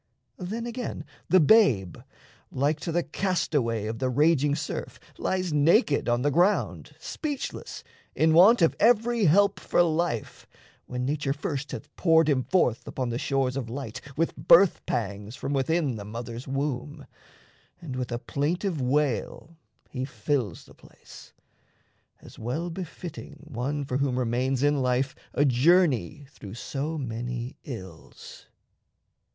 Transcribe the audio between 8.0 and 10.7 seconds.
in want Of every help for life,